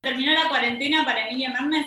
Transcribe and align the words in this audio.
¿Terminó 0.00 0.32
la 0.32 0.48
cuarentena 0.48 1.04
para 1.04 1.28
Emilia 1.28 1.50
Mernes? 1.50 1.86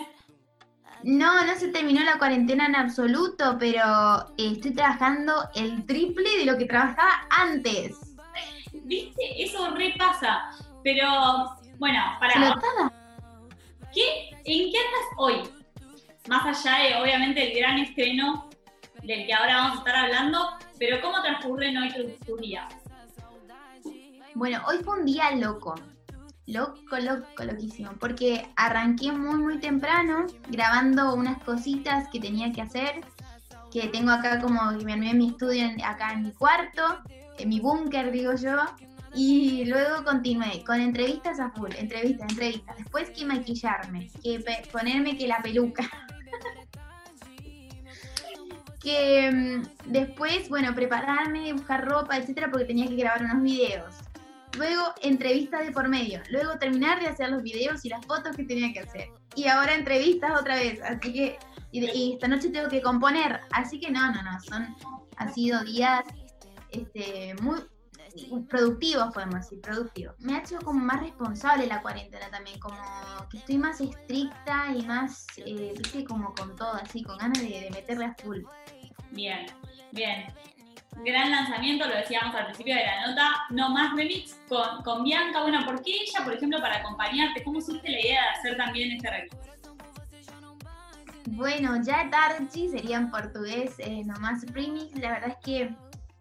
No, 1.02 1.44
no 1.46 1.54
se 1.54 1.68
terminó 1.68 2.02
la 2.04 2.18
cuarentena 2.18 2.66
en 2.66 2.76
absoluto, 2.76 3.56
pero 3.58 4.34
eh, 4.36 4.52
estoy 4.52 4.74
trabajando 4.74 5.32
el 5.54 5.86
triple 5.86 6.28
de 6.38 6.44
lo 6.44 6.58
que 6.58 6.66
trabajaba 6.66 7.26
antes. 7.30 7.96
¿Viste? 8.72 9.42
Eso 9.42 9.70
repasa. 9.74 10.50
Pero, 10.84 11.06
bueno, 11.78 12.00
para. 12.20 12.60
¿Qué, 13.92 14.30
¿En 14.44 14.70
qué 14.70 14.78
andas 14.78 15.06
hoy? 15.16 15.42
Más 16.28 16.64
allá 16.64 16.82
de, 16.82 16.96
obviamente, 16.96 17.50
el 17.50 17.58
gran 17.58 17.78
estreno 17.78 18.48
del 19.02 19.26
que 19.26 19.32
ahora 19.32 19.56
vamos 19.56 19.76
a 19.76 19.78
estar 19.78 19.96
hablando, 19.96 20.50
pero 20.78 21.00
¿cómo 21.00 21.22
transcurren 21.22 21.76
hoy 21.76 21.92
tu, 22.26 22.36
día? 22.36 22.68
Bueno, 24.34 24.62
hoy 24.68 24.78
fue 24.84 25.00
un 25.00 25.06
día 25.06 25.30
loco. 25.32 25.74
Loco, 26.50 26.98
loco, 26.98 27.44
loquísimo. 27.44 27.92
Porque 28.00 28.48
arranqué 28.56 29.12
muy, 29.12 29.38
muy 29.38 29.58
temprano 29.58 30.26
grabando 30.48 31.14
unas 31.14 31.40
cositas 31.44 32.08
que 32.08 32.18
tenía 32.18 32.50
que 32.52 32.62
hacer. 32.62 33.02
Que 33.70 33.86
tengo 33.86 34.10
acá 34.10 34.40
como 34.40 34.72
me 34.72 34.94
armé 34.94 35.14
mi 35.14 35.28
estudio 35.28 35.68
acá 35.84 36.12
en 36.12 36.24
mi 36.24 36.32
cuarto, 36.32 36.82
en 37.38 37.48
mi 37.48 37.60
búnker, 37.60 38.10
digo 38.10 38.34
yo. 38.34 38.56
Y 39.14 39.64
luego 39.66 40.04
continué 40.04 40.64
con 40.64 40.80
entrevistas 40.80 41.38
a 41.38 41.50
full, 41.50 41.70
entrevistas, 41.78 42.28
entrevistas. 42.30 42.76
Después 42.78 43.10
que 43.10 43.24
maquillarme, 43.24 44.10
que 44.20 44.44
ponerme 44.72 45.16
que 45.16 45.28
la 45.28 45.40
peluca. 45.42 45.84
que 48.80 49.30
mm, 49.30 49.92
después, 49.92 50.48
bueno, 50.48 50.74
prepararme, 50.74 51.52
buscar 51.52 51.84
ropa, 51.84 52.16
etcétera, 52.16 52.50
porque 52.50 52.66
tenía 52.66 52.88
que 52.88 52.96
grabar 52.96 53.24
unos 53.24 53.42
videos. 53.42 54.09
Luego 54.56 54.82
entrevistas 55.02 55.64
de 55.66 55.72
por 55.72 55.88
medio. 55.88 56.22
Luego 56.30 56.58
terminar 56.58 57.00
de 57.00 57.08
hacer 57.08 57.30
los 57.30 57.42
videos 57.42 57.84
y 57.84 57.88
las 57.88 58.04
fotos 58.04 58.36
que 58.36 58.44
tenía 58.44 58.72
que 58.72 58.80
hacer. 58.80 59.08
Y 59.36 59.46
ahora 59.46 59.74
entrevistas 59.74 60.38
otra 60.40 60.56
vez. 60.56 60.80
Así 60.82 61.12
que, 61.12 61.38
y, 61.72 62.12
esta 62.14 62.28
noche 62.28 62.50
tengo 62.50 62.68
que 62.68 62.82
componer. 62.82 63.40
Así 63.52 63.78
que 63.78 63.90
no, 63.90 64.12
no, 64.12 64.22
no. 64.22 64.40
Son, 64.40 64.74
han 65.16 65.34
sido 65.34 65.62
días 65.64 66.02
este, 66.70 67.34
muy, 67.40 67.60
productivos, 68.48 69.12
podemos 69.12 69.36
decir, 69.36 69.60
productivos. 69.60 70.14
Me 70.18 70.34
ha 70.34 70.40
hecho 70.40 70.58
como 70.58 70.80
más 70.80 71.00
responsable 71.00 71.66
la 71.66 71.80
cuarentena 71.82 72.28
también, 72.30 72.58
como 72.58 72.76
que 73.30 73.38
estoy 73.38 73.58
más 73.58 73.80
estricta 73.80 74.74
y 74.74 74.82
más, 74.84 75.26
eh, 75.36 75.74
viste, 75.76 76.04
como 76.04 76.34
con 76.34 76.56
todo, 76.56 76.74
así, 76.74 77.02
con 77.02 77.18
ganas 77.18 77.40
de, 77.40 77.68
meterle 77.72 78.06
a 78.06 78.14
full. 78.14 78.38
Bien, 79.10 79.46
bien. 79.92 80.32
Gran 80.96 81.30
lanzamiento, 81.30 81.86
lo 81.86 81.94
decíamos 81.94 82.34
al 82.34 82.46
principio 82.46 82.74
de 82.74 82.84
la 82.84 83.06
nota, 83.06 83.30
no 83.50 83.70
más 83.70 83.96
remix 83.96 84.38
con, 84.48 84.82
con 84.82 85.04
Bianca. 85.04 85.42
Bueno, 85.42 85.64
¿por 85.64 85.82
qué 85.82 85.92
ella, 85.92 86.24
por 86.24 86.34
ejemplo, 86.34 86.60
para 86.60 86.78
acompañarte? 86.78 87.42
¿Cómo 87.42 87.60
surge 87.60 87.88
la 87.88 88.00
idea 88.00 88.22
de 88.22 88.28
hacer 88.38 88.56
también 88.56 88.92
este 88.92 89.10
remix? 89.10 89.36
Bueno, 91.26 91.80
ya 91.82 92.10
Tarchi 92.10 92.68
sería 92.68 92.96
en 92.98 93.10
portugués, 93.10 93.74
eh, 93.78 94.02
nomás 94.04 94.44
remix. 94.52 94.94
La 94.98 95.12
verdad 95.12 95.30
es 95.30 95.36
que 95.44 95.74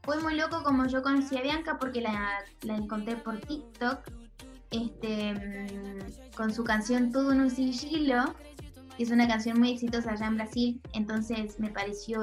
fue 0.03 0.22
muy 0.22 0.36
loco 0.36 0.64
como 0.64 0.86
yo 0.86 1.02
conocí 1.02 1.38
a 1.38 1.42
Bianca 1.42 1.78
porque 1.80 2.02
la, 2.02 2.44
encontré 2.64 3.16
por 3.16 3.39
TikTok 3.39 4.00
este, 4.72 5.33
mm, 5.33 6.36
con 6.36 6.54
su 6.54 6.64
canción 6.64 7.11
Todo 7.11 7.31
en 7.31 7.42
un 7.42 7.50
sigilo, 7.50 8.36
es 9.03 9.11
una 9.11 9.28
canción 9.28 9.59
muy 9.59 9.72
exitosa 9.72 10.11
allá 10.11 10.28
en 10.28 10.36
Brasil. 10.36 10.81
Entonces 10.94 11.59
me 11.59 11.69
pareció 11.69 12.22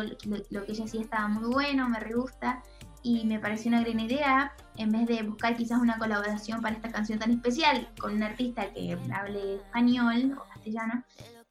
lo, 0.51 0.65
que 0.65 0.73
ella 0.73 0.85
hacía 0.85 1.01
estaba 1.01 1.29
muy 1.29 1.51
bueno, 1.53 1.89
me 1.89 2.01
re 2.01 2.15
gusta 2.15 2.63
y 3.03 3.25
me 3.25 3.39
pareció 3.39 3.69
una 3.69 3.83
gran 3.83 4.01
idea, 4.01 4.53
en 4.77 4.91
vez 4.91 5.07
de 5.07 5.23
buscar 5.23 5.57
quizás 5.57 5.81
una 5.81 5.97
colaboración 5.97 6.61
para 6.61 6.75
esta 6.75 6.91
canción 6.91 7.19
tan 7.19 7.31
especial 7.31 7.89
con 8.01 8.15
un 8.15 8.23
artista 8.23 8.73
que 8.73 8.99
hable 9.15 9.57
español 9.57 10.37
o 10.37 10.49
castellano, 10.53 11.05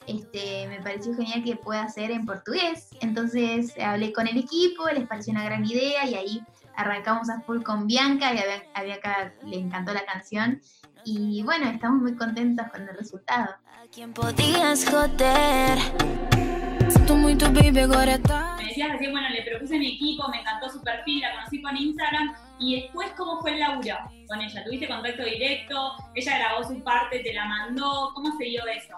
este, 0.05 0.67
me 0.67 0.81
pareció 0.81 1.15
genial 1.15 1.43
que 1.43 1.55
pueda 1.55 1.83
hacer 1.83 2.11
en 2.11 2.25
portugués. 2.25 2.89
Entonces 3.01 3.73
hablé 3.79 4.13
con 4.13 4.27
el 4.27 4.37
equipo, 4.37 4.87
les 4.89 5.07
pareció 5.07 5.31
una 5.31 5.45
gran 5.45 5.65
idea 5.65 6.05
y 6.05 6.15
ahí 6.15 6.43
arrancamos 6.75 7.29
a 7.29 7.39
full 7.41 7.63
con 7.63 7.87
Bianca 7.87 8.33
y 8.33 8.39
a 8.73 8.83
Bianca 8.83 9.33
le 9.45 9.57
encantó 9.57 9.93
la 9.93 10.05
canción. 10.05 10.61
Y 11.07 11.43
bueno, 11.43 11.69
estamos 11.69 12.01
muy 12.01 12.15
contentos 12.15 12.65
con 12.71 12.81
el 12.81 12.97
resultado. 12.97 13.55
podías 14.15 14.89
joder? 14.89 15.77
Me 18.57 18.65
decías 18.65 18.91
recién, 18.91 19.11
bueno, 19.11 19.29
le 19.29 19.43
propuse 19.43 19.75
a 19.75 19.79
mi 19.79 19.95
equipo, 19.95 20.27
me 20.29 20.41
encantó 20.41 20.67
su 20.67 20.81
perfil, 20.81 21.21
la 21.21 21.35
conocí 21.35 21.61
con 21.61 21.77
Instagram. 21.77 22.33
Y 22.59 22.81
después, 22.81 23.11
¿cómo 23.15 23.39
fue 23.39 23.51
el 23.51 23.59
laburo 23.59 23.95
con 24.27 24.41
ella? 24.41 24.63
¿Tuviste 24.63 24.87
contacto 24.87 25.23
directo? 25.23 25.91
¿Ella 26.15 26.39
grabó 26.39 26.63
su 26.63 26.83
parte, 26.83 27.19
te 27.19 27.33
la 27.33 27.45
mandó? 27.45 28.11
¿Cómo 28.15 28.35
se 28.39 28.45
dio 28.45 28.63
eso? 28.65 28.97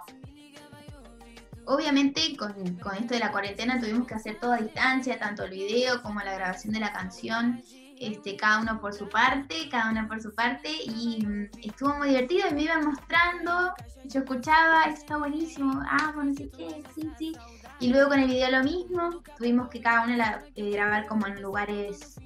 Obviamente 1.65 2.37
con, 2.37 2.55
esto 2.97 3.13
de 3.15 3.19
la 3.19 3.33
cuarentena 3.33 3.81
tuvimos 3.81 4.07
que 4.07 4.13
hacer 4.13 4.39
todo 4.39 4.53
a 4.53 4.57
distancia, 4.57 5.19
tanto 5.19 5.43
el 5.43 5.51
video 5.51 6.01
como 6.01 6.21
la 6.21 6.33
grabación 6.33 6.71
de 6.73 6.79
la 6.79 6.93
canción, 6.93 7.61
este, 7.99 8.35
cada 8.35 8.61
uno 8.61 8.79
por 8.79 8.93
su 8.93 9.07
parte, 9.09 9.69
cada 9.69 9.91
una 9.91 10.07
por 10.07 10.21
su 10.21 10.33
parte, 10.33 10.69
y 10.83 11.25
mm, 11.25 11.49
estuvo 11.63 11.95
muy 11.95 12.09
divertido 12.09 12.47
y 12.49 12.53
me 12.53 12.63
iban 12.63 12.85
mostrando, 12.85 13.73
yo 14.05 14.19
escuchaba, 14.19 14.83
esto 14.83 15.01
está 15.01 15.17
buenísimo, 15.17 15.81
ah, 15.89 16.11
bueno, 16.15 16.31
no 16.31 16.37
sé 16.37 16.49
qué, 16.49 16.83
sí, 16.95 17.09
sí. 17.17 17.33
Y 17.79 17.89
luego 17.89 18.09
con 18.09 18.19
el 18.19 18.27
video 18.27 18.49
lo 18.51 18.63
mismo, 18.63 19.21
tuvimos 19.37 19.69
que 19.69 19.81
cada 19.81 20.03
una 20.03 20.41
eh, 20.55 20.71
grabar 20.71 21.05
como 21.07 21.27
en 21.27 21.41
lugares 21.41 22.19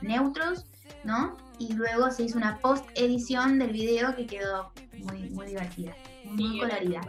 neutros, 0.00 0.64
¿no? 1.04 1.36
Y 1.58 1.72
luego 1.74 2.10
se 2.10 2.24
hizo 2.24 2.38
una 2.38 2.58
post 2.58 2.86
edición 2.94 3.58
del 3.58 3.72
video 3.72 4.14
que 4.16 4.26
quedó 4.26 4.72
muy, 4.92 5.30
muy 5.30 5.46
divertida 5.46 5.94
muy 6.30 6.58
colorida. 6.58 7.00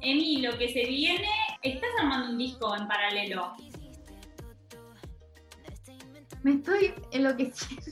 Emi, 0.00 0.42
lo 0.42 0.56
que 0.58 0.68
se 0.68 0.84
viene, 0.86 1.28
estás 1.62 1.90
armando 2.00 2.30
un 2.30 2.38
disco 2.38 2.76
en 2.76 2.88
paralelo. 2.88 3.54
Me 6.42 6.54
estoy 6.54 6.94
enloqueciendo. 7.12 7.82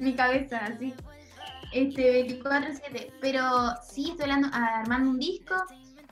Mi 0.00 0.14
cabeza, 0.14 0.58
así. 0.58 0.94
Este, 1.72 2.26
24-7. 2.26 3.12
Pero 3.20 3.42
sí, 3.82 4.10
estoy 4.10 4.22
hablando, 4.22 4.48
armando 4.52 5.10
un 5.10 5.18
disco. 5.18 5.54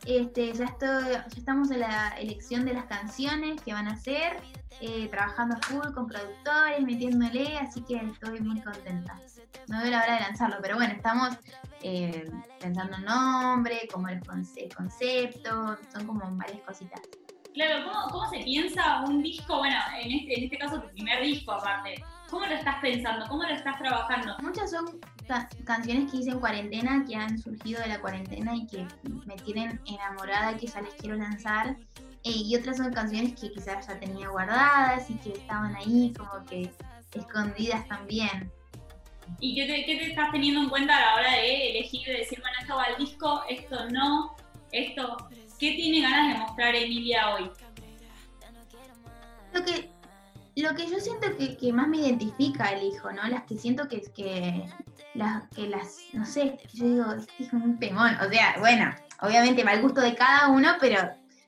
Este, 0.07 0.53
ya, 0.53 0.65
estoy, 0.65 1.13
ya 1.13 1.27
estamos 1.37 1.71
en 1.71 1.81
la 1.81 2.09
elección 2.19 2.65
de 2.65 2.75
las 2.75 2.85
canciones 2.85 3.61
que 3.63 3.73
van 3.73 3.89
a 3.89 3.97
ser. 3.97 4.37
Eh, 4.83 5.09
trabajando 5.09 5.59
full 5.61 5.93
con 5.93 6.07
productores, 6.07 6.81
metiéndole, 6.81 7.59
así 7.59 7.83
que 7.83 7.97
estoy 7.97 8.41
muy 8.41 8.63
contenta. 8.63 9.21
No 9.69 9.83
veo 9.83 9.91
la 9.91 10.03
hora 10.03 10.15
de 10.15 10.21
lanzarlo, 10.21 10.57
pero 10.63 10.77
bueno, 10.77 10.95
estamos 10.95 11.37
eh, 11.83 12.31
pensando 12.59 12.97
en 12.97 13.05
nombre, 13.05 13.87
como 13.93 14.09
el, 14.09 14.21
concepto, 14.25 15.77
son 15.93 16.07
como 16.07 16.21
varias 16.35 16.63
cositas. 16.63 17.01
Claro, 17.55 17.85
¿cómo, 17.85 18.09
¿cómo, 18.11 18.31
se 18.31 18.39
piensa 18.41 19.03
un 19.03 19.23
disco? 19.23 19.59
Bueno, 19.59 19.77
en 20.03 20.13
este, 20.13 20.39
en 20.39 20.45
este 20.45 20.59
caso 20.59 20.81
tu 20.81 20.89
primer 20.91 21.23
disco 21.23 21.53
aparte. 21.53 22.03
¿Cómo 22.29 22.47
lo 22.47 22.55
estás 22.55 22.77
pensando? 22.81 23.27
¿Cómo 23.29 23.43
lo 23.43 23.51
estás 23.51 23.77
trabajando? 23.79 24.37
Muchas 24.41 24.71
son 24.71 25.01
canciones 25.65 26.11
que 26.11 26.19
hice 26.19 26.31
en 26.31 26.41
cuarentena, 26.41 27.05
que 27.07 27.17
han 27.17 27.39
surgido 27.39 27.81
de 27.83 27.89
la 27.89 28.01
cuarentena 28.01 28.55
y 28.55 28.67
que 28.67 28.87
me 29.27 29.35
tienen 29.37 29.81
enamorada, 29.85 30.57
que 30.57 30.67
ya 30.67 30.81
las 30.81 30.95
quiero 30.95 31.17
lanzar. 31.17 31.77
Eh, 32.23 32.31
y 32.31 32.55
otras 32.55 32.77
son 32.77 32.93
canciones 32.93 33.39
que 33.41 33.51
quizás 33.51 33.87
ya 33.87 33.99
tenía 33.99 34.29
guardadas 34.29 35.11
y 35.11 35.15
que 35.15 35.31
estaban 35.31 35.75
ahí 35.75 36.13
como 36.17 36.45
que 36.47 36.71
escondidas 37.15 37.87
también. 37.89 38.53
¿Y 39.41 39.55
qué 39.55 39.67
te, 39.67 39.85
qué 39.87 39.97
te 39.97 40.11
estás 40.11 40.31
teniendo 40.31 40.63
en 40.63 40.69
cuenta 40.69 40.97
a 40.97 41.01
la 41.01 41.15
hora 41.17 41.33
de 41.33 41.71
elegir, 41.71 42.07
de 42.07 42.19
decir, 42.19 42.41
bueno, 42.41 42.57
esto 42.61 42.77
va 42.77 42.83
al 42.85 42.97
disco, 42.97 43.43
esto 43.49 43.89
no, 43.91 44.37
esto? 44.73 45.17
¿Qué 45.61 45.73
tiene 45.73 46.01
ganas 46.01 46.33
de 46.33 46.41
mostrar 46.41 46.75
Emilia 46.75 47.35
hoy? 47.35 47.51
Lo 49.53 49.63
que, 49.63 49.91
lo 50.57 50.75
que 50.75 50.91
yo 50.91 50.99
siento 50.99 51.29
que, 51.37 51.73
más 51.73 51.87
me 51.87 51.99
identifica 51.99 52.71
el 52.71 52.85
hijo, 52.85 53.13
¿no? 53.13 53.29
Las 53.29 53.45
que 53.45 53.59
siento 53.59 53.87
que, 53.87 54.01
que, 54.17 54.65
las, 55.15 55.47
que 55.49 55.69
las, 55.69 55.99
no 56.15 56.25
sé, 56.25 56.59
yo 56.73 56.87
digo, 56.87 57.13
este 57.13 57.45
es 57.45 57.53
un 57.53 57.79
temón. 57.79 58.17
O 58.27 58.31
sea, 58.31 58.57
bueno, 58.59 58.95
obviamente 59.21 59.63
va 59.63 59.73
al 59.73 59.83
gusto 59.83 60.01
de 60.01 60.15
cada 60.15 60.49
uno, 60.49 60.71
pero 60.81 60.99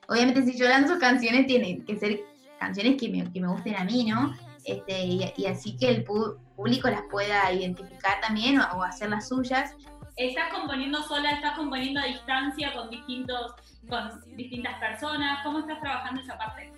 obviamente 0.07 0.43
si 0.43 0.55
yo 0.55 0.69
lanzo 0.69 0.99
canciones, 0.99 1.47
tienen 1.47 1.83
que 1.83 1.97
ser 1.97 2.23
canciones 2.59 2.97
que 3.01 3.09
me, 3.09 3.33
que 3.33 3.41
me 3.41 3.47
gusten 3.47 3.75
a 3.77 3.83
mí, 3.83 4.05
¿no? 4.05 4.35
Este, 4.63 5.05
y, 5.05 5.45
así 5.47 5.75
que 5.75 5.89
el 5.89 6.03
público 6.03 6.87
las 6.87 7.01
pueda 7.09 7.51
identificar 7.51 8.21
también 8.21 8.59
o, 8.59 8.83
hacer 8.83 9.09
las 9.09 9.27
suyas. 9.27 9.75
¿Estás 10.15 10.53
componiendo 10.53 11.01
sola, 11.03 11.31
estás 11.31 11.57
componiendo 11.57 11.99
a 11.99 12.05
distancia 12.05 12.71
con, 12.73 12.89
distintos, 12.89 13.53
con 13.89 14.21
distintas 14.35 14.79
personas? 14.79 15.43
¿Cómo 15.43 15.59
estás 15.59 15.79
trabajando 15.79 16.21
esa 16.21 16.37
parte? 16.37 16.71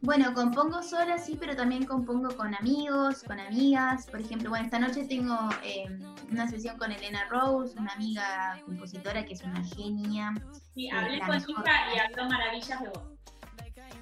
Bueno, 0.00 0.32
compongo 0.34 0.82
sola, 0.82 1.18
sí, 1.18 1.36
pero 1.38 1.56
también 1.56 1.84
compongo 1.84 2.34
con 2.36 2.54
amigos, 2.54 3.24
con 3.24 3.40
amigas. 3.40 4.06
Por 4.06 4.20
ejemplo, 4.20 4.50
bueno, 4.50 4.66
esta 4.66 4.78
noche 4.78 5.04
tengo 5.04 5.36
em, 5.64 6.00
una 6.30 6.48
sesión 6.48 6.78
con 6.78 6.92
Elena 6.92 7.24
Rose, 7.28 7.78
una 7.78 7.92
amiga 7.92 8.60
compositora 8.64 9.24
que 9.24 9.34
es 9.34 9.42
una 9.42 9.62
genia. 9.64 10.32
Sí, 10.74 10.88
hablé 10.90 11.18
con 11.20 11.34
ella 11.34 11.94
y 11.94 11.98
habló 11.98 12.28
maravillas 12.30 12.80
de 12.80 12.88
vos. 12.88 13.02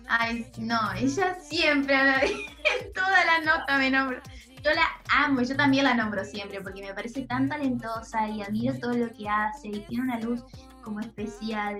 Ay, 0.09 0.47
no, 0.59 0.93
ella 0.93 1.35
siempre, 1.37 1.95
en 2.27 2.93
toda 2.93 3.25
la 3.25 3.41
nota 3.41 3.79
me 3.79 3.91
nombra. 3.91 4.23
Yo 4.65 4.73
la 4.73 4.89
amo, 5.11 5.43
yo 5.43 5.55
también 5.57 5.85
la 5.85 5.93
nombro 5.95 6.25
siempre 6.25 6.63
porque 6.63 6.81
me 6.81 6.95
parece 6.95 7.27
tan 7.27 7.51
talentosa 7.51 8.27
y 8.29 8.41
admiro 8.41 8.73
todo 8.79 8.95
lo 8.95 9.13
que 9.13 9.29
hace 9.29 9.69
y 9.69 9.81
tiene 9.81 10.05
una 10.05 10.19
luz 10.21 10.43
como 10.83 11.01
especial. 11.01 11.79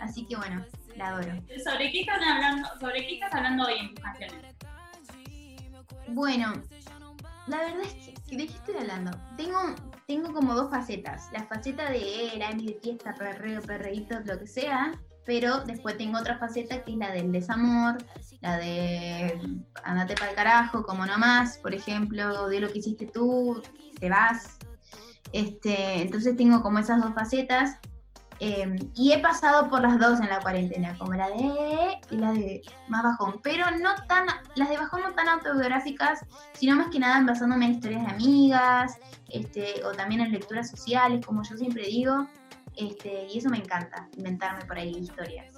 Así 0.00 0.26
que 0.26 0.34
bueno, 0.34 0.64
la 0.96 1.08
adoro. 1.10 1.40
¿Sobre 1.62 1.92
qué 1.92 2.00
estás 2.00 2.18
hablando, 2.20 2.68
sobre 2.80 3.06
qué 3.06 3.14
estás 3.14 3.32
hablando 3.32 3.66
hoy 3.66 3.74
en 3.78 3.94
tus 3.94 4.04
canciones? 4.04 4.56
Bueno, 6.08 6.52
la 7.46 7.58
verdad 7.58 7.82
es 7.82 7.94
que, 7.94 8.36
¿de 8.36 8.46
qué 8.48 8.54
estoy 8.54 8.76
hablando? 8.76 9.12
Tengo, 9.36 9.60
tengo 10.08 10.32
como 10.32 10.54
dos 10.54 10.68
facetas. 10.68 11.30
La 11.32 11.44
faceta 11.44 11.90
de 11.90 12.32
la 12.38 12.50
Emi 12.50 12.66
de 12.66 12.80
fiesta, 12.80 13.14
perreo, 13.14 13.62
perreíto, 13.62 14.18
lo 14.24 14.36
que 14.36 14.48
sea. 14.48 14.92
Pero 15.26 15.64
después 15.64 15.96
tengo 15.98 16.18
otra 16.18 16.38
faceta 16.38 16.82
que 16.84 16.92
es 16.92 16.96
la 16.96 17.10
del 17.10 17.32
desamor, 17.32 17.98
la 18.40 18.56
de 18.56 19.38
andate 19.82 20.14
para 20.14 20.30
el 20.30 20.36
carajo, 20.36 20.84
como 20.84 21.04
nomás, 21.04 21.58
por 21.58 21.74
ejemplo, 21.74 22.48
de 22.48 22.60
lo 22.60 22.72
que 22.72 22.78
hiciste 22.78 23.06
tú, 23.06 23.60
te 23.98 24.08
vas. 24.08 24.56
Este, 25.32 26.02
entonces 26.02 26.36
tengo 26.36 26.62
como 26.62 26.78
esas 26.78 27.02
dos 27.02 27.12
facetas 27.12 27.78
Em, 28.38 28.76
y 28.94 29.12
he 29.12 29.18
pasado 29.18 29.70
por 29.70 29.80
las 29.80 29.98
dos 29.98 30.20
en 30.20 30.28
la 30.28 30.40
cuarentena, 30.40 30.96
como 30.98 31.14
la 31.14 31.30
de 31.30 31.98
y 32.10 32.16
la 32.16 32.32
de 32.32 32.62
más 32.88 33.02
bajón, 33.02 33.40
pero 33.42 33.64
no 33.80 33.94
tan, 34.08 34.26
las 34.56 34.68
de 34.68 34.76
bajón 34.76 35.00
no 35.02 35.12
tan 35.14 35.28
autobiográficas, 35.28 36.20
sino 36.52 36.76
más 36.76 36.88
que 36.88 36.98
nada 36.98 37.24
basándome 37.24 37.64
en 37.64 37.72
historias 37.72 38.04
de 38.04 38.12
amigas, 38.12 38.98
este, 39.28 39.82
o 39.84 39.92
también 39.92 40.20
en 40.20 40.32
lecturas 40.32 40.70
sociales, 40.70 41.24
como 41.24 41.42
yo 41.44 41.56
siempre 41.56 41.84
digo, 41.86 42.28
este, 42.76 43.26
y 43.32 43.38
eso 43.38 43.48
me 43.48 43.58
encanta, 43.58 44.08
inventarme 44.16 44.64
por 44.64 44.78
ahí 44.78 44.96
historias. 44.98 45.52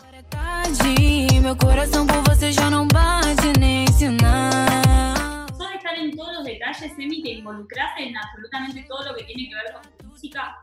¿Sos 5.56 5.70
estar 5.75 5.99
en 5.99 6.17
todos 6.17 6.35
los 6.35 6.44
detalles, 6.44 6.93
Emi, 6.99 7.23
te 7.23 7.31
involucras 7.31 7.91
en 7.99 8.17
absolutamente 8.17 8.85
todo 8.88 9.05
lo 9.05 9.15
que 9.17 9.25
tiene 9.25 9.49
que 9.49 9.55
ver 9.55 9.73
con 9.73 9.82
tu 9.99 10.06
música? 10.06 10.59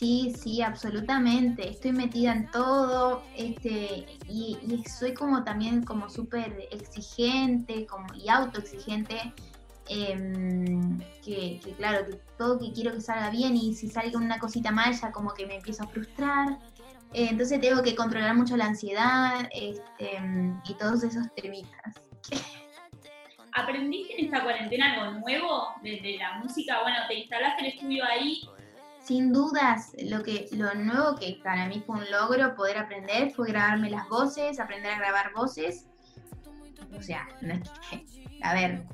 Sí, 0.00 0.32
sí, 0.34 0.62
absolutamente. 0.62 1.68
Estoy 1.68 1.92
metida 1.92 2.32
en 2.32 2.50
todo, 2.50 3.22
este, 3.36 4.06
y, 4.26 4.56
soy 4.98 5.12
como 5.12 5.44
también 5.44 5.82
como 5.82 6.08
súper 6.08 6.68
exigente, 6.70 7.86
como 7.86 8.06
y 8.14 8.30
autoexigente, 8.30 9.34
eh, 9.90 10.16
que, 11.24 11.60
claro, 11.76 12.06
que 12.06 12.16
todo 12.38 12.58
que 12.58 12.72
quiero 12.72 12.92
que 12.92 13.00
salga 13.00 13.30
bien 13.30 13.56
y 13.56 13.74
si 13.74 13.88
salga 13.88 14.18
una 14.18 14.38
cosita 14.38 14.70
mal 14.70 14.94
ya 14.94 15.10
como 15.10 15.34
que 15.34 15.46
me 15.46 15.56
empiezo 15.56 15.82
a 15.82 15.88
frustrar. 15.88 16.58
Eh, 17.12 17.26
entonces 17.30 17.60
tengo 17.60 17.82
que 17.82 17.96
controlar 17.96 18.36
mucho 18.36 18.56
la 18.56 18.66
ansiedad 18.66 19.48
este, 19.52 20.20
y 20.64 20.74
todos 20.74 21.02
esos 21.02 21.26
temitas. 21.34 22.00
¿Aprendiste 23.52 24.16
en 24.16 24.26
esta 24.26 24.44
cuarentena 24.44 24.94
algo 24.94 25.18
nuevo 25.18 25.74
desde 25.82 26.18
la 26.18 26.38
música? 26.38 26.82
Bueno, 26.82 26.98
te 27.08 27.14
instalaste 27.14 27.66
el 27.66 27.72
estudio 27.72 28.04
ahí 28.04 28.42
sin 29.02 29.32
dudas, 29.32 29.92
lo, 30.04 30.22
que, 30.22 30.46
lo 30.52 30.72
nuevo 30.74 31.16
que 31.16 31.40
para 31.42 31.66
mí 31.66 31.82
fue 31.84 31.96
un 31.96 32.10
logro 32.12 32.54
poder 32.54 32.78
aprender 32.78 33.32
fue 33.32 33.48
grabarme 33.48 33.90
las 33.90 34.08
voces, 34.08 34.60
aprender 34.60 34.92
a 34.92 34.98
grabar 34.98 35.32
voces. 35.34 35.86
O 36.96 37.02
sea, 37.02 37.26
a 38.42 38.54
ver, 38.54 38.84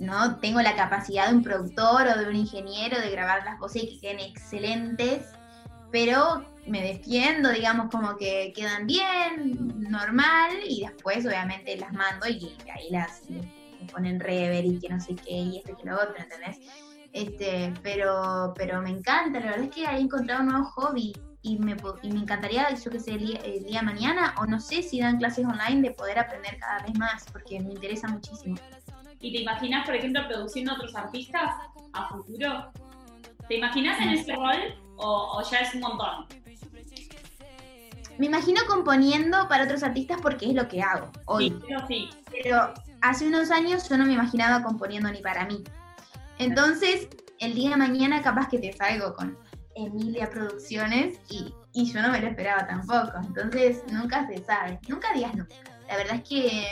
no 0.00 0.38
tengo 0.38 0.60
la 0.62 0.74
capacidad 0.74 1.28
de 1.28 1.36
un 1.36 1.42
productor 1.42 2.08
o 2.08 2.18
de 2.18 2.26
un 2.26 2.34
ingeniero 2.34 2.98
de 2.98 3.10
grabar 3.10 3.44
las 3.44 3.58
voces 3.58 3.84
y 3.84 3.88
que 3.88 4.00
queden 4.00 4.20
excelentes, 4.20 5.26
pero 5.92 6.44
me 6.66 6.82
defiendo, 6.82 7.50
digamos, 7.50 7.90
como 7.90 8.16
que 8.16 8.52
quedan 8.56 8.86
bien, 8.86 9.74
normal, 9.90 10.52
y 10.66 10.82
después 10.82 11.24
obviamente 11.26 11.76
las 11.76 11.92
mando 11.92 12.26
y 12.28 12.56
ahí 12.74 12.90
las 12.90 13.22
ponen 13.92 14.20
rever 14.20 14.64
y 14.64 14.78
que 14.78 14.88
no 14.88 15.00
sé 15.00 15.14
qué, 15.16 15.32
y 15.32 15.58
esto 15.58 15.76
y 15.82 15.86
lo 15.86 15.96
otro, 15.96 16.14
¿entendés? 16.16 16.58
Este, 17.12 17.72
pero, 17.82 18.54
pero 18.56 18.80
me 18.80 18.90
encanta, 18.90 19.40
la 19.40 19.50
verdad 19.50 19.64
es 19.64 19.70
que 19.70 19.84
he 19.84 19.98
encontrado 19.98 20.42
un 20.42 20.48
nuevo 20.48 20.64
hobby 20.66 21.12
y 21.42 21.58
me, 21.58 21.76
y 22.02 22.12
me 22.12 22.20
encantaría, 22.20 22.72
yo 22.72 22.90
que 22.90 23.00
sé, 23.00 23.12
el 23.12 23.64
día 23.64 23.82
mañana, 23.82 24.34
o 24.38 24.46
no 24.46 24.60
sé 24.60 24.82
si 24.82 25.00
dan 25.00 25.18
clases 25.18 25.44
online, 25.44 25.82
de 25.82 25.94
poder 25.94 26.18
aprender 26.18 26.58
cada 26.58 26.82
vez 26.82 26.96
más, 26.98 27.24
porque 27.32 27.60
me 27.60 27.72
interesa 27.72 28.08
muchísimo. 28.08 28.56
¿Y 29.20 29.32
te 29.32 29.42
imaginas, 29.42 29.84
por 29.84 29.94
ejemplo, 29.94 30.26
produciendo 30.26 30.72
otros 30.72 30.94
artistas 30.94 31.54
a 31.92 32.08
futuro? 32.08 32.72
¿Te 33.48 33.56
imaginas 33.56 34.00
en 34.00 34.10
ese 34.10 34.34
rol 34.34 34.74
o, 34.96 35.42
ya 35.50 35.58
es 35.58 35.74
un 35.74 35.80
montón? 35.80 36.26
Me 38.18 38.26
imagino 38.26 38.60
componiendo 38.68 39.48
para 39.48 39.64
otros 39.64 39.82
artistas 39.82 40.18
porque 40.22 40.46
es 40.46 40.54
lo 40.54 40.68
que 40.68 40.82
hago 40.82 41.10
hoy. 41.26 41.50
Sí, 41.50 41.58
pero 41.66 41.86
sí. 41.86 42.10
Pero 42.42 42.74
hace 43.00 43.26
unos 43.26 43.50
años 43.50 43.88
yo 43.88 43.98
no 43.98 44.06
me 44.06 44.12
imaginaba 44.14 44.62
componiendo 44.62 45.10
ni 45.10 45.20
para 45.20 45.46
mí. 45.46 45.64
Entonces, 46.38 47.08
el 47.38 47.54
día 47.54 47.70
de 47.70 47.76
mañana 47.76 48.22
capaz 48.22 48.48
que 48.48 48.58
te 48.58 48.72
salgo 48.72 49.14
con 49.14 49.38
Emilia 49.74 50.30
Producciones 50.30 51.18
y, 51.28 51.54
yo 51.72 52.02
no 52.02 52.10
me 52.10 52.20
lo 52.20 52.28
esperaba 52.28 52.66
tampoco. 52.66 53.12
Entonces, 53.22 53.82
nunca 53.90 54.26
se 54.26 54.42
sabe. 54.44 54.78
Nunca 54.88 55.12
digas 55.12 55.34
nunca. 55.34 55.54
La 55.88 55.96
verdad 55.96 56.16
es 56.16 56.28
que 56.28 56.66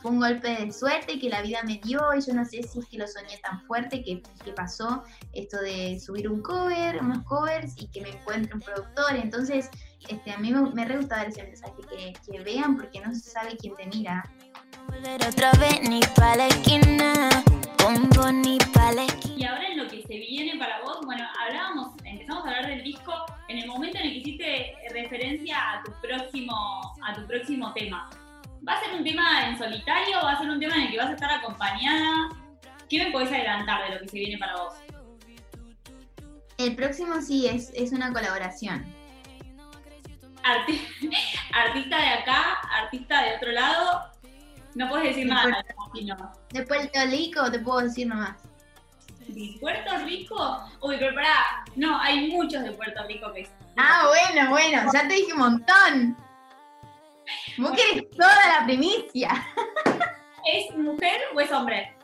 fue 0.00 0.12
un 0.12 0.20
golpe 0.20 0.48
de 0.48 0.72
suerte 0.72 1.18
que 1.18 1.28
la 1.28 1.42
vida 1.42 1.60
me 1.64 1.78
dio 1.78 2.00
y 2.14 2.20
yo 2.20 2.34
no 2.34 2.44
sé 2.44 2.62
si 2.62 2.78
es 2.78 2.86
que 2.86 2.98
lo 2.98 3.06
soñé 3.06 3.38
tan 3.42 3.60
fuerte 3.66 4.02
que, 4.02 4.22
pasó 4.56 5.04
esto 5.34 5.60
de 5.60 6.00
subir 6.00 6.28
un 6.28 6.40
cover, 6.42 6.98
unos 7.00 7.22
covers 7.24 7.74
y 7.76 7.86
que 7.88 8.00
me 8.00 8.10
encuentre 8.10 8.54
un 8.54 8.60
productor. 8.60 9.14
Entonces, 9.14 9.70
este, 10.08 10.32
a 10.32 10.38
mí 10.38 10.50
me, 10.50 10.62
me 10.70 10.84
re 10.84 10.96
gusta 10.96 11.16
dar 11.16 11.28
ese 11.28 11.42
mensaje, 11.42 11.74
que, 11.88 12.12
que 12.26 12.40
vean 12.40 12.76
porque 12.76 13.00
no 13.00 13.14
se 13.14 13.30
sabe 13.30 13.56
quién 13.56 13.74
te 13.76 13.86
mira. 13.86 14.24
Y 19.36 19.44
ahora 19.44 19.68
en 19.68 19.78
lo 19.78 19.88
que 19.88 20.02
se 20.02 20.14
viene 20.14 20.58
para 20.58 20.80
vos, 20.82 21.00
bueno, 21.04 21.24
hablábamos, 21.46 21.92
empezamos 22.04 22.44
a 22.44 22.48
hablar 22.48 22.66
del 22.68 22.84
disco 22.84 23.12
en 23.48 23.58
el 23.58 23.66
momento 23.66 23.98
en 23.98 24.06
el 24.06 24.12
que 24.12 24.18
hiciste 24.18 24.74
referencia 24.92 25.56
a 25.58 25.82
tu 25.84 25.92
próximo, 26.00 26.54
a 27.06 27.14
tu 27.14 27.26
próximo 27.26 27.72
tema. 27.74 28.08
¿Va 28.68 28.74
a 28.74 28.80
ser 28.84 28.94
un 28.94 29.02
tema 29.02 29.48
en 29.48 29.56
solitario? 29.56 30.18
¿Va 30.22 30.32
a 30.32 30.38
ser 30.38 30.50
un 30.50 30.60
tema 30.60 30.76
en 30.76 30.82
el 30.82 30.90
que 30.90 30.98
vas 30.98 31.08
a 31.08 31.14
estar 31.14 31.30
acompañada? 31.32 32.28
¿Qué 32.90 33.02
me 33.02 33.10
podés 33.10 33.30
adelantar 33.30 33.88
de 33.88 33.94
lo 33.94 34.00
que 34.02 34.08
se 34.08 34.18
viene 34.18 34.36
para 34.36 34.56
vos? 34.56 34.74
El 36.58 36.76
próximo 36.76 37.22
sí 37.22 37.46
es, 37.46 37.70
es 37.74 37.92
una 37.92 38.12
colaboración. 38.12 38.84
artista 41.52 41.98
de 41.98 42.08
acá, 42.08 42.58
artista 42.82 43.22
de 43.22 43.36
otro 43.36 43.52
lado, 43.52 44.12
no 44.74 44.88
puedes 44.90 45.08
decir 45.08 45.26
nada. 45.26 45.64
De 46.50 46.62
Puerto 46.66 47.00
Rico 47.06 47.50
te 47.50 47.58
puedo 47.60 47.80
decir 47.80 48.06
nomás. 48.06 48.36
¿De 49.28 49.56
Puerto 49.60 49.96
Rico? 50.04 50.62
Uy, 50.82 50.96
pero 50.98 51.14
pará. 51.14 51.64
No, 51.74 51.98
hay 52.00 52.30
muchos 52.30 52.62
de 52.62 52.72
Puerto 52.72 53.02
Rico 53.06 53.32
que 53.32 53.48
Ah, 53.78 54.08
bueno, 54.08 54.50
bueno, 54.50 54.90
ya 54.92 55.08
te 55.08 55.14
dije 55.14 55.32
un 55.32 55.38
montón. 55.38 56.27
Vos 57.58 57.72
querés 57.72 58.08
toda 58.10 58.60
la 58.60 58.64
primicia. 58.64 59.30
¿Es 60.46 60.76
mujer 60.76 61.20
o 61.34 61.40
es 61.40 61.50
hombre? 61.50 61.94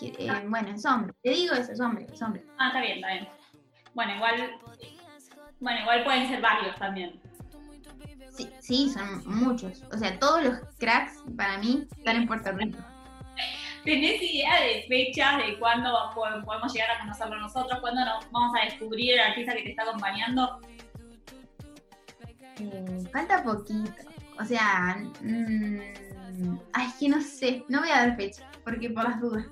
Eh, 0.00 0.28
bueno, 0.48 0.68
es 0.74 0.84
hombre. 0.84 1.14
Te 1.22 1.30
digo 1.30 1.54
eso, 1.54 1.72
es 1.72 1.80
hombre, 1.80 2.06
es 2.12 2.20
hombre. 2.20 2.44
Ah, 2.58 2.68
está 2.68 2.80
bien, 2.80 2.96
está 2.96 3.08
bien. 3.12 3.28
Bueno, 3.94 4.16
igual. 4.16 4.60
Bueno, 5.60 5.80
igual 5.80 6.04
pueden 6.04 6.28
ser 6.28 6.40
varios 6.40 6.76
también. 6.76 7.20
Sí, 8.30 8.50
sí, 8.60 8.90
son 8.90 9.22
muchos. 9.26 9.82
O 9.92 9.96
sea, 9.96 10.18
todos 10.18 10.42
los 10.42 10.54
cracks 10.78 11.22
para 11.36 11.58
mí 11.58 11.86
están 11.96 12.16
en 12.16 12.26
Puerto 12.26 12.50
Rico. 12.52 12.78
¿Tenés 13.84 14.22
idea 14.22 14.60
de 14.60 14.84
fechas 14.88 15.38
de 15.38 15.58
cuándo 15.58 16.10
podemos 16.14 16.72
llegar 16.72 16.90
a 16.92 17.00
conocerlo 17.00 17.38
nosotros? 17.38 17.80
¿Cuándo 17.80 18.04
nos 18.04 18.30
vamos 18.30 18.56
a 18.60 18.64
descubrir 18.64 19.14
el 19.14 19.20
artista 19.20 19.54
que 19.54 19.62
te 19.62 19.70
está 19.70 19.82
acompañando? 19.82 20.60
Eh, 22.58 23.04
falta 23.12 23.42
poquito. 23.42 23.92
O 24.40 24.44
sea, 24.44 24.96
mmm, 25.20 25.78
ay, 26.72 26.86
es 26.86 26.94
que 26.98 27.08
no 27.08 27.20
sé. 27.20 27.64
No 27.68 27.80
voy 27.80 27.90
a 27.90 28.06
dar 28.06 28.16
fecha, 28.16 28.50
porque 28.64 28.90
por 28.90 29.04
las 29.04 29.20
dudas. 29.20 29.46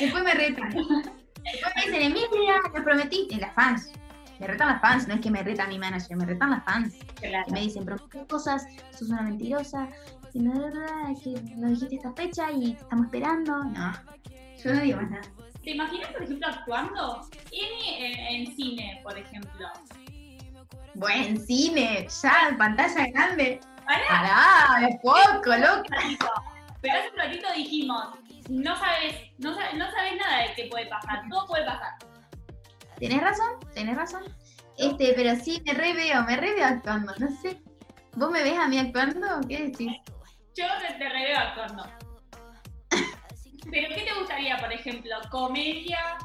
Después 0.00 0.24
me 0.24 0.34
retan. 0.34 0.70
Después 0.70 1.72
me 1.76 1.82
dicen, 1.84 2.02
Emilia, 2.02 2.56
lo 2.74 2.84
prometiste, 2.84 3.36
las 3.36 3.54
fans 3.54 3.90
me 4.38 4.46
retan 4.46 4.68
las 4.68 4.80
fans, 4.80 5.08
no 5.08 5.14
es 5.14 5.20
que 5.20 5.30
me 5.30 5.42
reta 5.42 5.66
mi 5.66 5.78
manager, 5.78 6.16
me 6.16 6.26
retan 6.26 6.50
las 6.50 6.64
fans. 6.64 6.98
Y 7.46 7.52
me 7.52 7.60
dicen, 7.60 7.86
¿qué 8.10 8.26
cosas? 8.26 8.66
Sos 8.90 9.08
una 9.08 9.22
mentirosa. 9.22 9.88
Y 10.34 10.40
no 10.40 10.52
es 10.52 10.58
verdad 10.58 11.14
que 11.22 11.30
nos 11.56 11.70
dijiste 11.70 11.96
esta 11.96 12.12
fecha 12.12 12.52
y 12.52 12.74
te 12.74 12.82
estamos 12.82 13.06
esperando. 13.06 13.64
No, 13.64 13.92
yo 14.62 14.74
no 14.74 14.80
digo 14.80 15.00
más 15.00 15.10
nada. 15.10 15.22
¿Te 15.62 15.70
imaginas, 15.70 16.12
por 16.12 16.22
ejemplo, 16.22 16.46
actuando 16.46 17.28
en, 17.50 18.18
en, 18.36 18.56
cine, 18.56 19.00
por 19.02 19.18
ejemplo? 19.18 19.66
Buen 20.96 21.38
cine, 21.46 22.08
ya, 22.22 22.48
en 22.48 22.56
pantalla 22.56 23.06
grande. 23.08 23.60
Pará, 23.84 24.80
de 24.80 24.98
poco, 25.02 25.54
loca. 25.54 25.84
Pero 26.80 26.98
hace 26.98 27.10
un 27.10 27.18
ratito 27.18 27.46
dijimos, 27.54 28.14
no 28.48 28.74
sabes, 28.78 29.30
no 29.36 29.54
sabes, 29.54 29.74
no 29.74 29.90
sabes 29.90 30.16
nada 30.16 30.38
de 30.38 30.54
qué 30.54 30.68
puede 30.70 30.86
pasar, 30.86 31.22
todo 31.28 31.46
puede 31.48 31.66
pasar. 31.66 31.92
Tienes 32.98 33.20
razón, 33.20 33.60
tienes 33.74 33.94
razón. 33.94 34.22
Este, 34.78 35.12
pero 35.14 35.36
sí, 35.36 35.62
me 35.66 35.74
re 35.74 35.92
veo, 35.92 36.24
me 36.24 36.36
re 36.36 36.54
veo 36.54 36.64
actuando, 36.64 37.12
no 37.18 37.30
sé. 37.42 37.60
¿Vos 38.14 38.30
me 38.30 38.42
ves 38.42 38.58
a 38.58 38.66
mí 38.66 38.78
actuando? 38.78 39.40
¿Qué 39.46 39.64
decís? 39.64 39.92
Yo 40.56 40.64
te, 40.80 40.94
te 40.94 41.08
re 41.10 41.24
veo 41.24 41.38
actuando. 41.38 41.84
¿Pero 43.70 43.94
qué 43.94 44.00
te 44.00 44.18
gustaría, 44.18 44.56
por 44.56 44.72
ejemplo? 44.72 45.14
¿Comedia? 45.30 46.16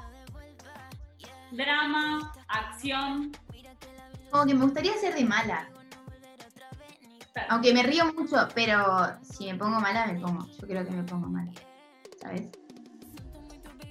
¿Drama? 1.51 2.31
¿Acción? 2.47 3.33
Como 4.31 4.45
que 4.45 4.53
me 4.53 4.63
gustaría 4.63 4.93
ser 4.97 5.13
de 5.13 5.25
mala. 5.25 5.67
Aunque 7.49 7.73
me 7.73 7.83
río 7.83 8.05
mucho, 8.13 8.47
pero 8.55 9.17
si 9.21 9.51
me 9.51 9.57
pongo 9.57 9.79
mala, 9.79 10.07
me 10.07 10.19
pongo. 10.19 10.47
Yo 10.59 10.67
creo 10.67 10.85
que 10.85 10.91
me 10.91 11.03
pongo 11.03 11.27
mala. 11.27 11.51
¿Sabes? 12.21 12.49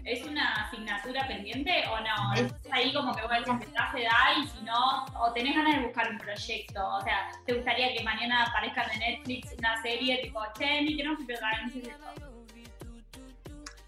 ¿Es 0.04 0.26
una 0.26 0.66
asignatura 0.66 1.26
pendiente 1.28 1.84
o 1.88 2.00
no? 2.00 2.32
Es 2.34 2.52
ahí 2.72 2.92
como 2.92 3.14
que 3.14 3.22
bueno, 3.26 3.60
se 3.60 4.02
da 4.02 4.38
y 4.38 4.46
si 4.46 4.64
no, 4.64 5.04
o 5.20 5.32
tenés 5.32 5.54
ganas 5.54 5.76
de 5.76 5.86
buscar 5.86 6.10
un 6.10 6.18
proyecto. 6.18 6.88
O 6.96 7.02
sea, 7.02 7.28
¿te 7.46 7.54
gustaría 7.54 7.94
que 7.94 8.02
mañana 8.02 8.44
aparezca 8.44 8.88
de 8.88 8.96
Netflix 8.96 9.54
una 9.58 9.80
serie 9.82 10.22
tipo, 10.22 10.40
che, 10.58 10.82
ni 10.82 10.96
queremos 10.96 11.18
que 11.24 11.34
esto? 11.34 11.46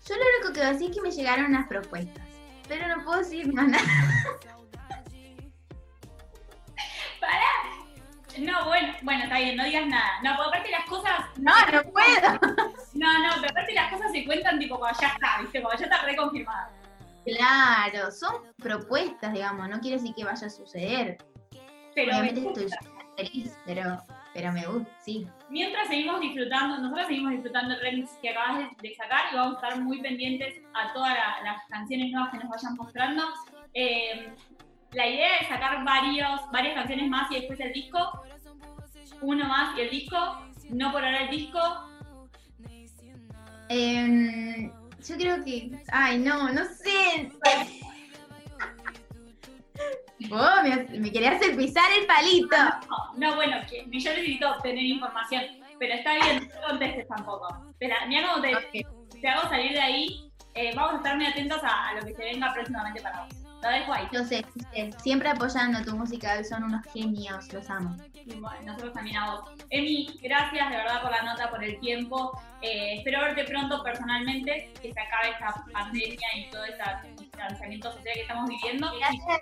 Yo 0.09 0.17
lo 0.17 0.23
único 0.37 0.53
que 0.53 0.61
voy 0.61 0.69
a 0.69 0.73
decir 0.73 0.91
es 0.91 0.97
que 0.97 1.03
me 1.03 1.11
llegaron 1.11 1.47
unas 1.47 1.67
propuestas, 1.67 2.27
pero 2.69 2.89
no 2.89 3.05
puedo 3.05 3.19
decir 3.19 3.53
más 3.53 3.69
nada. 3.69 3.85
No, 8.39 8.65
bueno, 8.67 8.95
bueno, 9.03 9.25
está 9.25 9.39
bien, 9.39 9.57
no 9.57 9.65
digas 9.65 9.87
nada. 9.87 10.23
No, 10.23 10.37
porque 10.37 10.49
aparte 10.49 10.71
las 10.71 10.87
cosas. 10.87 11.13
No, 11.37 11.53
no 11.73 11.83
puedo. 11.91 12.73
No, 12.95 13.19
no, 13.19 13.31
pero 13.41 13.51
aparte 13.51 13.73
las 13.75 13.93
cosas 13.93 14.13
se 14.13 14.25
cuentan 14.25 14.59
tipo 14.59 14.79
cuando 14.79 14.99
ya 15.01 15.09
está, 15.09 15.41
¿viste? 15.41 15.63
Cuando 15.63 15.81
ya 15.81 15.87
está 15.87 16.03
reconfirmada. 16.05 16.71
Claro, 17.25 18.11
son 18.11 18.43
propuestas, 18.59 19.33
digamos, 19.33 19.69
no 19.69 19.81
quiere 19.81 19.97
decir 19.97 20.15
que 20.15 20.25
vaya 20.25 20.47
a 20.47 20.51
suceder. 20.51 21.19
Pero 21.95 22.13
Obviamente 22.13 22.47
estoy 22.47 22.69
feliz, 23.17 23.57
pero, 23.65 24.03
pero 24.35 24.53
me 24.53 24.67
gusta, 24.67 24.91
sí. 25.01 25.27
Mientras 25.49 25.89
seguimos 25.89 26.21
disfrutando, 26.21 26.79
nosotros 26.79 27.07
seguimos 27.07 27.33
disfrutando 27.33 27.75
el 27.75 27.81
remix 27.81 28.11
que 28.21 28.31
acabas 28.31 28.71
de, 28.81 28.95
sacar 28.95 29.33
y 29.33 29.37
vamos 29.37 29.63
a 29.63 29.67
estar 29.67 29.81
muy 29.81 30.01
pendientes 30.01 30.61
a 30.75 30.93
todas 30.93 31.15
las 31.45 31.63
canciones 31.69 32.11
nuevas 32.11 32.31
que 32.31 32.39
nos 32.39 32.49
vayan 32.49 32.75
mostrando. 32.77 33.23
Eh, 33.75 34.33
la 34.93 35.07
idea 35.07 35.39
es 35.39 35.49
sacar 35.49 35.85
varios, 35.85 36.41
varias 36.53 36.75
canciones 36.75 37.09
más 37.09 37.31
y 37.31 37.37
después 37.37 37.59
el 37.61 37.73
disco. 37.73 38.23
Uno 39.21 39.47
más 39.47 39.77
y 39.77 39.83
el 39.83 39.91
disco. 39.91 40.17
No 40.71 40.93
por 40.93 41.05
ahora 41.05 41.25
el 41.25 41.31
disco. 41.31 41.61
Em, 43.69 44.71
yo 45.07 45.17
creo 45.17 45.45
que. 45.45 45.71
Ay, 45.93 46.19
no, 46.19 46.51
no 46.51 46.65
sé. 46.65 47.31
Vos 50.29 50.51
me, 50.63 50.99
me 50.99 51.11
querías 51.11 51.37
hacer 51.37 51.57
pisar 51.57 51.91
el 51.99 52.07
palito. 52.07 52.57
No, 53.17 53.35
bueno, 53.35 53.57
que 53.69 53.85
yo 53.85 54.11
necesito 54.11 54.57
tener 54.63 54.85
información. 54.85 55.43
Pero 55.79 55.95
está 55.95 56.15
bien, 56.15 56.49
no 56.55 56.69
contestes 56.69 57.09
tampoco. 57.09 57.49
Espera, 57.71 58.07
mira 58.07 58.29
cómo 58.29 58.43
te, 58.43 58.87
te 59.21 59.29
hago 59.29 59.49
salir 59.49 59.73
de 59.73 59.81
ahí. 59.81 60.31
Eh, 60.55 60.73
vamos 60.77 60.95
a 60.95 60.97
estar 60.99 61.17
muy 61.17 61.27
atentos 61.27 61.61
a 61.63 61.95
lo 61.95 62.07
que 62.07 62.15
se 62.15 62.25
venga 62.25 62.53
próximamente 62.53 63.01
para 63.01 63.25
vos. 63.25 63.42
Yo 64.13 64.25
sé, 64.25 64.45
siempre 64.99 65.29
apoyando 65.29 65.83
tu 65.83 65.97
música, 65.97 66.43
son 66.45 66.65
unos 66.65 66.85
genios, 66.93 67.53
los 67.53 67.71
amo. 67.71 67.97
Bueno, 68.27 68.51
nosotros 68.65 68.93
también 68.93 69.17
a 69.17 69.31
vos. 69.31 69.51
Emi, 69.71 70.19
gracias 70.23 70.71
de 70.71 70.77
verdad 70.77 71.03
por 71.03 71.11
la 71.11 71.23
nota, 71.23 71.51
por 71.51 71.63
el 71.63 71.79
tiempo. 71.81 72.41
Eh, 72.61 72.99
espero 72.99 73.21
verte 73.21 73.45
pronto 73.45 73.83
personalmente, 73.83 74.73
que 74.81 74.93
se 74.93 75.01
acabe 75.01 75.31
esta 75.31 75.65
pandemia 75.73 76.29
y 76.37 76.51
todo 76.51 76.65
este 76.65 76.83
distanciamiento 77.19 77.93
social 77.93 78.15
que 78.15 78.23
estamos 78.23 78.49
viviendo. 78.49 78.91
Gracias. 78.99 79.41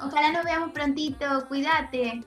Ojalá 0.00 0.32
nos 0.32 0.44
veamos 0.44 0.72
prontito, 0.72 1.46
cuídate. 1.48 2.22